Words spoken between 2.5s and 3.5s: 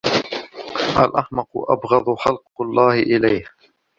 اللَّهِ إلَيْهِ